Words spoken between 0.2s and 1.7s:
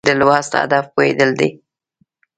لوست هدف پوهېدل دي.